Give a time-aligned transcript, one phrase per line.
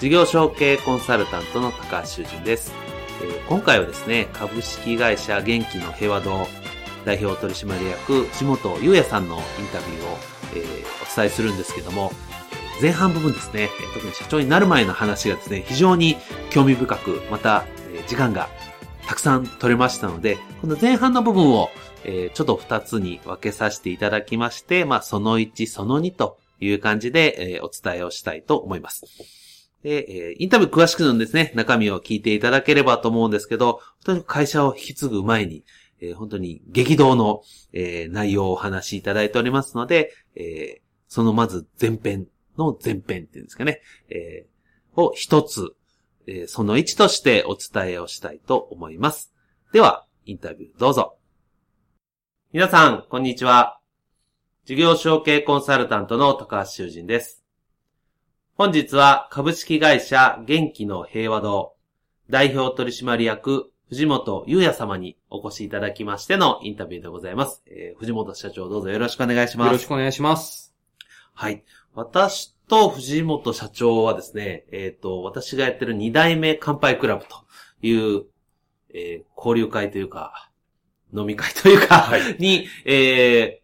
[0.00, 2.72] 事業承継コンサルタントの高橋修人です、
[3.22, 6.46] えー、今回はですね、株式会社元気の平和堂
[7.04, 10.18] 代表取締役、下本優也さんのインタビューを、
[10.54, 12.12] えー、お伝えするんですけども、
[12.80, 16.16] 前半部分ですね、特に社長になる前の話がですね、非常に
[16.48, 18.48] 興味深く、また、え時間が
[19.06, 21.68] たくさん取れましたので、この前半の部分を、
[22.04, 29.04] えー、ちょっと二つに分けさせていただきまして、まあ、その1、その2という感じで、えー、お伝えをしたいと思います。
[29.82, 35.64] で、えインタビュー詳しくのですね、中身を聞いていただければと思うんですけど、本当に会社を引き継ぐ前に、
[36.00, 42.26] えー、本当に激動の、えー、内容をお話しいただいておりますので、えー、そのまず前編
[42.58, 45.74] の前編っていうんですかね、えー、を一つ、
[46.26, 49.32] えー、その一としてお伝えをしたいと思います。
[49.72, 51.16] では、インタビューどうぞ。
[52.52, 53.80] 皆さん、こんにちは。
[54.64, 57.39] 事業承継コンサルタントの高橋修人です。
[58.60, 61.76] 本日は株式会社元気の平和堂
[62.28, 67.62] 代表取締役藤本優也様にお越しいただきましてのインタビューでございます。
[67.68, 69.66] えー、藤本社長どうぞよろしくお願いします。
[69.68, 70.74] よろしくお願いします。
[71.32, 71.64] はい。
[71.94, 77.36] 私と藤本社長はですね、えっ、ー、と、私がやってる二代目乾杯クラブと
[77.80, 78.24] いう、
[78.92, 80.50] えー、交流会というか、
[81.16, 83.59] 飲み会というか、はい、に、えー、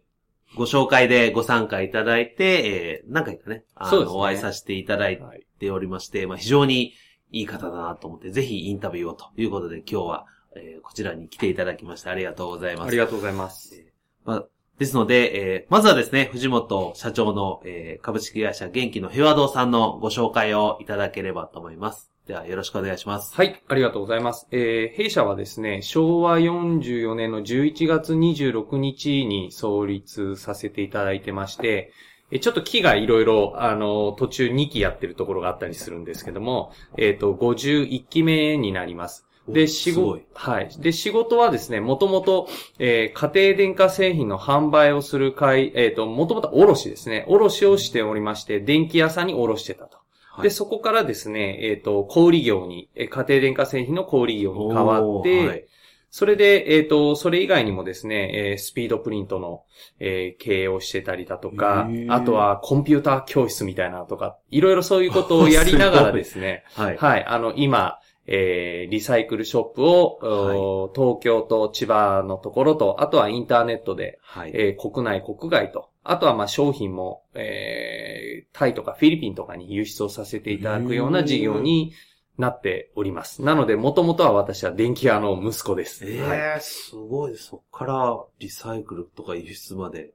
[0.57, 5.21] ご紹介でご参加いただいて、えー、何回かね、あの、ね、お会いさせていただい
[5.61, 6.95] ておりまして、はい、まあ非常に
[7.31, 12.89] いい方だなと思って、ぜひインタビューをということで今日は、えー、こちらに来ていただきましてありがとうございます。
[12.89, 13.75] ありがとうございます。
[13.75, 13.85] えー、
[14.25, 14.47] まあ
[14.79, 22.11] ですので、えー、まずはですね、藤本社長の、えー、株式会社元気の平和堂さんのご紹介をいただければと思います。
[22.27, 23.33] では、よろしくお願いします。
[23.37, 24.49] はい、ありがとうございます。
[24.51, 31.93] えー、弊社はですね、昭和44年の11月26日に創立させていただいてまして、
[32.33, 39.25] えちょっと木がいろいろ、あの、途中2期やってるところがあったりするんですけども、えっ、ー、と、51期目になります。
[39.49, 40.71] で、仕事、はい。
[40.81, 42.49] で、仕事はですね、もともと、
[42.81, 47.25] えー、家庭電化製品の販売をする会、えっ、ー、と、もともと卸ですね。
[47.29, 49.99] 卸をしておりまして、電気屋さんに卸してたと。
[50.43, 55.65] で、そこからですね、えっ、ー、と、小売業に、家庭電化製品の小売業に変わって、はい、
[56.11, 59.65] それで、えっ、ー、と、それ以外にもですね、えー、スピードプリントの、
[60.01, 67.25] えー、経営をしてたりだとか、あとはコンピューター教室みたいなとか、いろいろそういうことをやりながらですね、はい、はい。
[67.25, 81.93] あの、今、えー、リサイクルショップを、はい、東京と千葉のところと、あとはインターネットで、はい、えー、国内、国外と、あとはまあ商品も、えー、タイとかフィリピンとかに輸出をさせていただくような事業に
[82.39, 83.43] なっております。
[83.43, 86.05] なので、もともとは私は電気屋の息子です。
[86.05, 87.37] ええーはい、すごい。
[87.37, 90.13] そっからリサイクルとか輸出まで。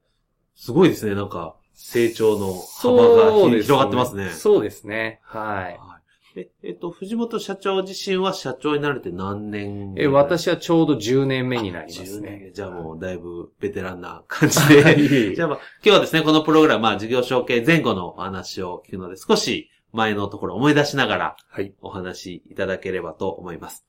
[0.55, 1.15] すごいですね。
[1.15, 4.29] なんか、成長の幅が広がってますね。
[4.29, 5.19] そうですね。
[5.23, 6.00] はい。
[6.35, 12.39] え、えっと、藤本社長自身は社長になれて何年え、私はちょうど10年目になりますね。
[12.45, 12.53] 年。
[12.53, 15.35] じゃあもうだいぶベテランな感じで。
[15.35, 21.73] じゃあまあ、今日はですね、このプログラム、まあ、事業承継前後のお話を聞くので、少し前のところ思い出しながら、はい。
[21.81, 23.85] お話いただければと思います。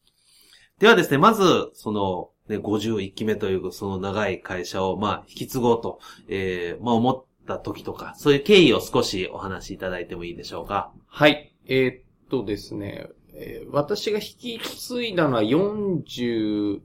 [0.79, 10.93] ではですね、まず、その、ね、51期目というその長い会社を、まあ、引き継ごうと、えー、まあ、思った時とか、そういう経緯を少しお話しいただいてもいいでしょうか？
[11.07, 11.55] はい。
[11.67, 16.81] えー、とですね、えー、私が引き継いだのは42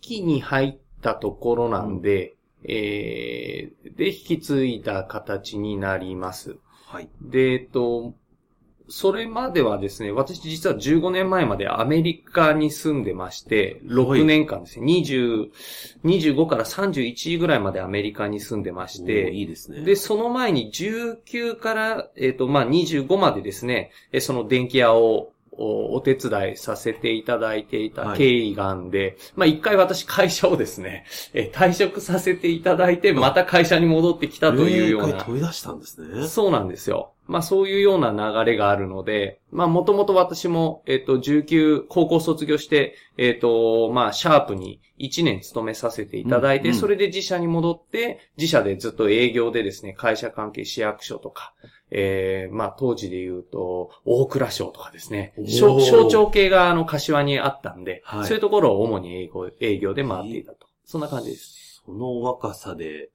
[0.00, 6.56] 期に入ったところなんで、うん、えー、で、引き継いだ形になります。
[6.86, 7.08] はい。
[7.20, 8.14] で、えっと、
[8.90, 15.50] それまではですね、私実は15年前までアメリカに住んでまして、6年間ですね、20、
[16.04, 19.82] 25から31ぐらいまでアメリカに住んでまして、いいですね。
[19.82, 31.04] で、その前に19から、えっ、ー、と、まあ、25までですね、その電気屋をおお手伝いさせていただいていたはい経緯があんで、まあ一回私会社をですね、
[31.34, 35.26] えー退職させていただいて、また会社に戻ってきたというようなえー一回。
[35.26, 36.26] 飛び出したんですね。
[36.26, 37.12] そうなんですよ。
[37.30, 51.54] まあそういうような流れがあるので、まあもともと私も、えっ、と、19、高校卒業して、えっ、と、まあシャープに1年勤めさせていただいて、うんうんそれで自社に戻って、自社でずっと営業でですね、会社関係市役所とか、
[51.92, 60.66] えー、まあ当時で言うと、大蔵省とかですね省庁系があの柏にあったんで、はいそういうところを主に営業営業で回っていたと。
[60.84, 61.82] そんな感じです。
[61.86, 63.10] その若さで、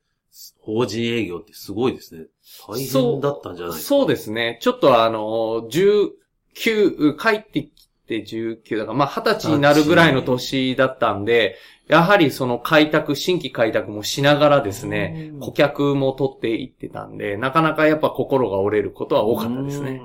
[0.60, 2.26] 法人営業ってすごいですね。
[2.68, 3.96] 大変だったんじゃないですか？
[3.96, 4.58] そうですね。
[4.62, 11.56] ちょっとあの、19、帰ってきて19だから、まあ20歳になるぐらいの年だったんで、
[11.88, 20.02] やはりその開拓、新規開拓もしながらですね、うん顧客も取っていってたんで、なかなかやっぱ心が折れることは多かったですね。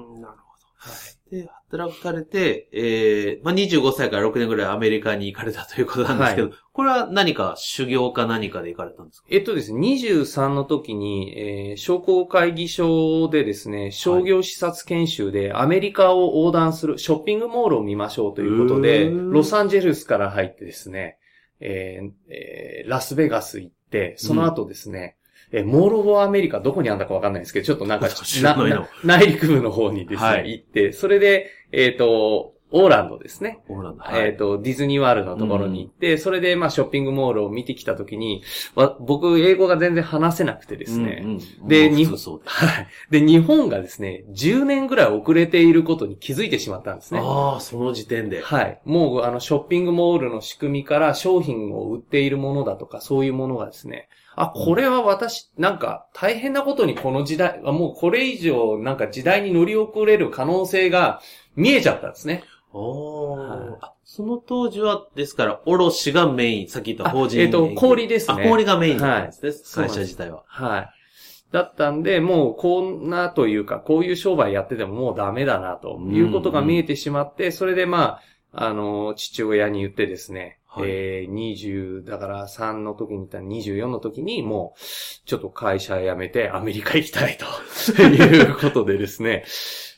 [1.30, 9.28] で、働かれて、えー、まあ、25歳から6年ぐらいアメリカに行かれたということなんですけど、はこれは何か修行か何かで行かれたんですか？
[9.30, 21.18] えっとですね、23の時に、えー商工会議所でですね、商業視察研修でアメリカを横断するショッピングモールを見ましょうということで、ロサンゼルスから入ってですね、
[21.60, 25.16] えーえーラスベガス行って、その後ですね、
[25.52, 28.08] えーモール・オブ・アメリカどこにあんだかわかんないんですけど、ちょっとなんか
[28.42, 33.58] な内陸部の方にですね、はい行って、それで、えっ、と、オーランドですね。
[33.68, 34.04] オーランド。
[34.12, 38.42] えっ、と、ディズニーワールドのところに行って、それで、まあ、ショッピングモールを見てきたときに、
[38.76, 41.20] わ僕、英語が全然話せなくてですね。
[41.24, 42.54] うんうんで日もう普通そうです。
[42.54, 42.86] はい。
[43.10, 47.20] で、日本がですね、10年ぐらい遅れていることに気づいてしまったんですね。
[47.22, 48.40] ああ、その時点で。
[48.40, 48.80] はい。
[48.84, 54.08] もう、あの、ショッピングモールの仕組みから商品を売っているものだとか、そういうものがですね、
[54.40, 61.20] あ、これは私、なんか、大変なことにこの時代、あもうこれ以上、なんか時代に乗り遅れる可能性が
[61.56, 62.42] 見えちゃったんですね。
[62.72, 70.42] おーはいあその当時は、ですから、卸がメイン、さっき言った法人あえっと氷ですねあ、氷がメインだったんですね、はい会社自体は。
[70.46, 70.90] はい。
[71.52, 78.20] だったんで、もうこんなというか、こういう商売やっててももうダメだな、ということが見えてしまって、それでま
[78.52, 80.88] あ、あの、父親に言ってですね、はい。
[80.88, 84.80] えー、20、だから3の時に言ったら24の時にもう、
[85.26, 87.44] ちょっと会社辞めてアメリカ行きたいと
[88.02, 89.44] いうことでですね、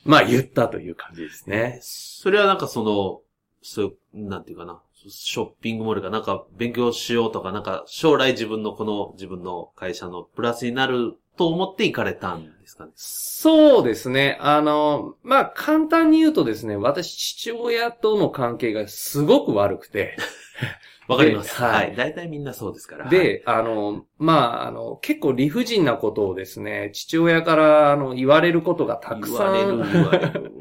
[0.04, 1.78] まあ言ったという感じですね。
[1.82, 3.20] それはなんかその、
[3.60, 12.92] そうなんていうかな、ショッピングモールがなんか勉強しようとか、なんか将来自分のこの自分の会社のプラスになると思って行かれたんですかね。
[12.94, 14.38] そうですね。
[14.40, 20.16] あの、まあ、簡単に言うとですね、私、父親との関係がすごく悪くて、
[21.08, 21.58] わかります。
[21.58, 21.96] ではいはい。
[21.96, 23.04] 大体みんなそうですから。
[23.04, 30.52] はい、で、あの、まあ、あの、結構理不尽なことをですね、父親から、あの、言われることがたくさん言われる、言われる。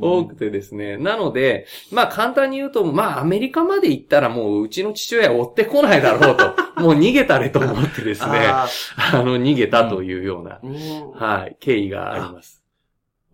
[0.00, 0.96] 多くてですね。
[0.96, 8.66] なので、まあ簡単に言うと、まあアメリカまで行ったらもううちの父親追ってこないだろうと、もう逃げたれと思ってですね、 あ
[8.96, 12.62] あの、逃げたというような、ーうんははい、経緯があります。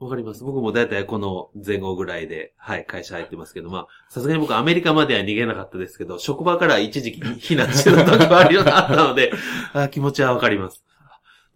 [0.01, 0.43] わかります。
[0.45, 9.33] 僕もだいたいこの前後ぐらいで、はい、会社入ってますけど、まあ、さすがに僕アメリカまでは逃げなかったですけど、職場から一時期避難してた時もあるようになったので、
[9.75, 10.83] あ気持ちはわかります。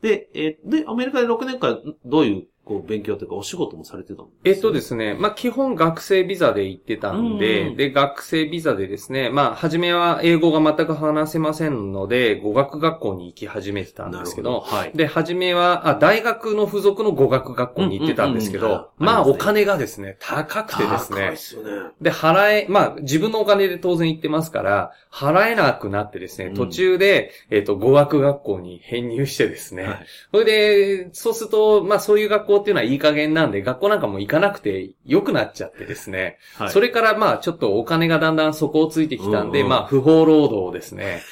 [0.03, 14.93] で、えーで、アメリカで6年間、どういう、こう、勉強というか、お仕事もされてたんえっとですね、まあ基本学生ビザで行ってたんで、うんで、学生ビザでですね、まあ初めは英語が全く話せませんので、語学学校に行き始めてたんですけど、はい。
[14.95, 18.79] で、初めは、あ、大学の付属の語学学校に行ってたんですけうんうんうん。
[18.79, 21.19] ど、まあ、お金がですね、高くてですね。
[21.19, 21.91] 高いっ、すよね。
[22.01, 26.55] で、払え、まあ、自分のお金で当然行ってますから、払えなくなってですね、うん。
[26.55, 30.07] 途中で、えっ、と、語学学校に編入してですね、はい。
[30.33, 36.71] それで、そうすると、まあ、そういう学校っていうのはいい加減なんで、学校なんかも行かなくて良くなっちゃってですね、はい。
[36.71, 41.23] それからまあちょっとお金がだんだん底をついてきたんで、うんうんまあ不法労働をですね、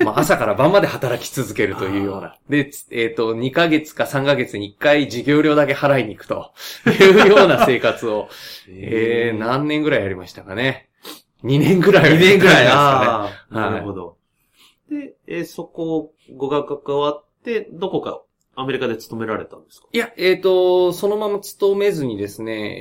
[0.00, 2.36] まあ朝から晩まで働き続けるというような。
[2.48, 6.52] で、えっ、と、2ヶ月か3ヶ月に1回授業料だけ払いに行くと
[6.86, 8.28] いうような生活を、
[8.68, 10.88] えー、何年ぐらいやりましたかね
[11.44, 12.54] ？2年ぐらいは2年ぐらい。
[12.56, 13.70] やりまああ、したね。
[13.70, 14.16] なるほど。
[14.90, 18.22] で、えーそこ、語学関わって、どこか
[18.56, 19.88] アメリカで勤められたんですか？
[19.92, 22.78] いや、えっ、と、そのまま勤めずにですね、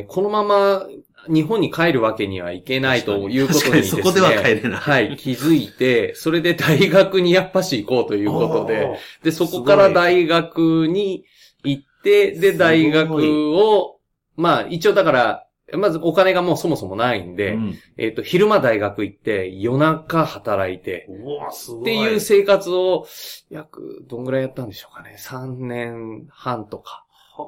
[0.00, 0.86] えー、このまま
[1.28, 4.02] 日本に帰るわけにはいけないということにですね。
[4.02, 4.72] そこでは帰れない。
[4.72, 11.24] はい、気づいて、それで大学にやっぱし行こうということで、で、そこから大学に
[11.64, 13.98] 行って、で、大学を、
[14.36, 21.08] まあ、一応だから、まずお金がもうそもそもないんで、うんえっ、と、昼間大学行って、夜中働いて。
[21.08, 23.06] っていう生活を、
[23.50, 25.16] 約、どんぐらいやったんでしょうかね。
[25.18, 27.04] 3年半とか。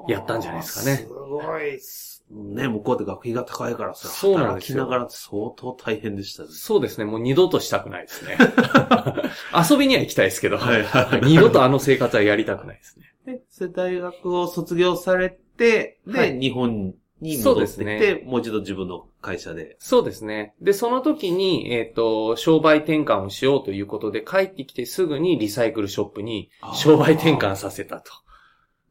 [0.07, 2.15] やったんじゃないですかねすごいっす。
[2.31, 6.49] ね、向こうで学費が高いからさ、そうなんですよ働きながら相当大変でしたね。
[6.51, 7.05] そうですね。
[7.05, 8.37] もう二度としたくないですね。
[9.69, 13.41] 遊びには行きたいですけど、はいはい二度とあの生活はやりたくないですね。
[13.59, 19.75] で、大学を卒業されて、で、はい日本にそうで戻ってきて、すねもう一度自分の会社で。
[19.79, 20.55] そうですね。
[20.61, 28.11] で、その時に、えっ、と、商売転換をしようということで、帰ってきてすぐにリサイクルショップに商売転換させたと。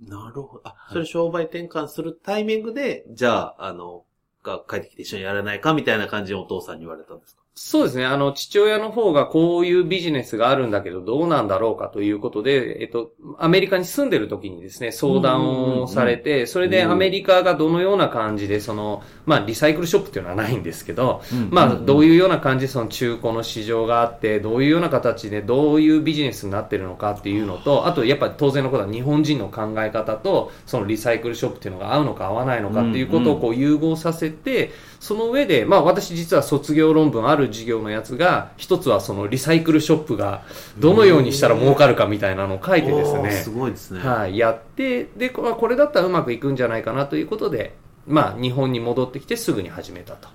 [0.01, 0.61] なるほど。
[0.65, 4.05] あ、それ商売転換するタイミングで、じゃあ、あの、
[4.45, 7.43] が帰ってきて一緒にやらないかみたいな感じでお父さんに言われたんですか？
[7.57, 8.05] そうですね。
[8.05, 40.43] あの、父親の方がこういうビジネスがあるんだけど、どうなんだろうかということで、えっと、アメリカに住んでる時にですね、相談をされて、それでアメリカがどのような感じで、その、まあ、リサイクルショップっていうのはないんですけど、まあ、どういうような感じでその中古の市場があって、どういうような形でどういうビジネスになってるのかっていうのと、あとやっぱり当然のことは日本人の考え方と、そのリサイクルショップっていうのが合うのか合わないのかっていうことをこう融合させて、その上で、まあ私実は卒業論文ある授業のやつが、一つはそのリサイクルショップが
[40.79, 44.01] どのようにしたら儲かるかみたいなのを書いてですね、すごいですね。
[44.01, 47.75] はい、やって、で、これだったらうまくいくんじゃないかなということで、
[48.07, 50.29] まあ日本に戻ってきてすぐに始めたと。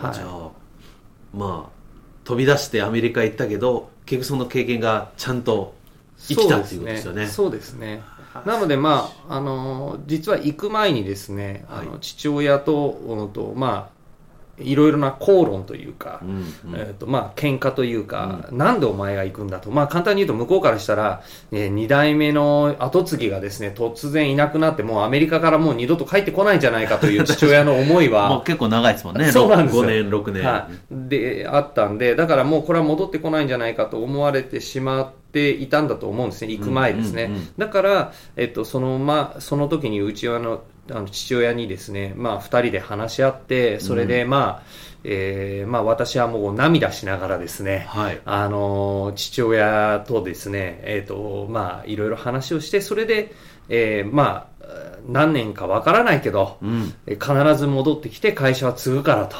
[0.00, 0.50] はいじゃあ、
[1.34, 1.80] まあ、
[2.24, 5.74] 飛び出してアメリカ行ったけど、結局その経験がちゃんと
[6.18, 7.26] 生きたっていうことですよね。
[7.26, 8.02] そうですね。
[8.46, 13.99] なので、まあ、あのー実は行く前にですね、あの、父親と、うんと、まあ、
[14.62, 16.30] いろいろな口論というかう、ん
[16.72, 19.70] うんえっ、と、まあ、喧嘩というか、なんでお前が行くんだと。
[19.70, 29.30] まあ、簡単に言うと、向こうからしたら、ね、二代目の後継ぎがですね、突然いなくなって、もうアメリカからもう二度と帰ってこないんじゃないかという 父親の思いは、もう結構長いですもんね。
[29.32, 30.44] そうなんですよ5年、6年。
[30.44, 31.08] はい。
[31.08, 37.24] で、あったんで、だからもうこれは戻ってこないんじゃないかと思われてしまっていたんだと思うんですね、行く前ですね。
[37.24, 44.62] うんうんうんだから、えっと、その、まあ、その時にうちはの、あの、父親にですね、まあ、二人で話し合って、それで、まあ、
[45.02, 48.20] えーまあ、私はもう涙しながらですね、はい。
[48.24, 53.32] あのー父親とですね、えっ、と、まあ、いろいろ話をして、それで、
[53.68, 54.64] えーまあ、
[55.08, 56.94] 何年かわからないけど、うん。
[57.06, 59.36] えー必ず戻ってきて会社は継ぐからと。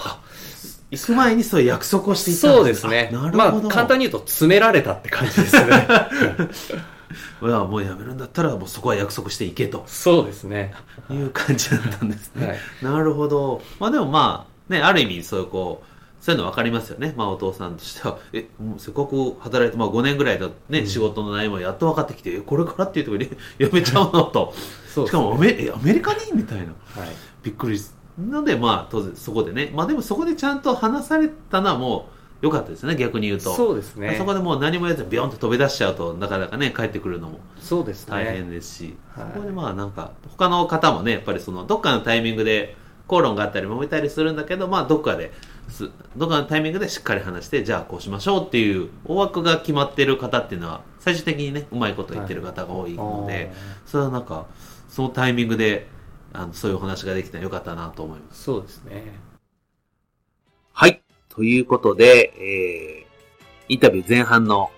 [0.91, 3.11] 行く前にそういう約束をしていったんそうですね。
[3.13, 5.87] あなるまあ簡単に言うと、詰められたって感じですね。
[7.43, 10.73] いやもうやめるんだったら、もうそこは約束していけとそうですね。
[11.11, 12.47] いう感じだったんですね。
[12.47, 12.59] はい。
[12.83, 13.63] なるほど。
[13.79, 17.15] まあでもまあ、ね、ある意味、そういうこう、そういうの分かりますよね。
[17.17, 24.55] まあお父さんとしては、え、もうせっかく働いて、まあ5年ぐらいのね、仕事の内容もやっと分かってきて、えこれからっていうところに やめちゃうのと。
[24.95, 26.65] そねしかもアメ、えアメリカにみたいな。
[26.65, 27.09] はい。
[27.43, 27.97] びっくりす。
[28.19, 33.55] なのでまあ当然そこでね、まあでもそこでちゃんと話されたのはもう良かったですね、逆に言うと。
[33.55, 34.15] そうですね。
[34.17, 38.13] そこでもう何もやずビヨンと飛び出しちゃうとなかなかね、帰ってくるのもそうですね。
[38.13, 45.33] 大変ですし、はいそこでまあなんか、他の方もね、やっぱりその、どっかのタイミングで口論があったり揉めたりするんだけど、まあどっかで、
[45.69, 53.53] すどっかのタイミングでしっかり話して、じゃあこうしましょうっていう大枠が決まってる方っていうのは、最終的にね、うまいこと言ってる方が多いので、
[53.85, 54.47] それはなんか、
[54.89, 55.89] そのタイミングで、
[56.33, 58.45] あの、そういうお話ができたらよかったなと思います。
[58.45, 59.30] そうですね。
[61.31, 64.71] ということで、えー、インタビュー前半の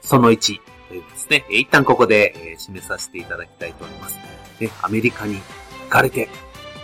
[0.00, 4.18] その1というですね、一旦ここで、締めさせていただきたいと思います。
[4.58, 6.28] で、アメリカに行かれて、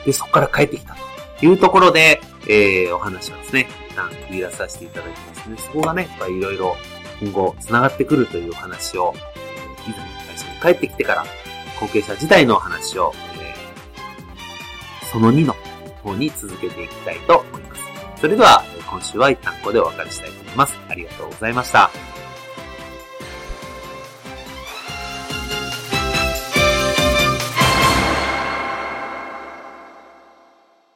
[0.04, 0.96] で、そこから帰ってきた
[1.38, 5.56] というところで、えー、お話はですね、一旦区切らさせていただきますね。
[5.58, 6.76] そこがね、いろいろ
[7.20, 10.00] 今後繋がってくるというお話を、えー、いざ
[10.32, 11.24] 会社に帰ってきてから、
[11.80, 15.54] 後継者時代のお話を、えー、その2の
[16.02, 17.69] 方に続けていきたいと思います。
[18.20, 20.78] それでは、今週は一旦ここでお別れしたいと思います。
[20.88, 22.19] ありがとうございました。